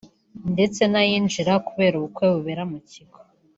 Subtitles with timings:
[0.53, 3.19] ndetse n’ayinjira kubera ubukwe bubera mu kigo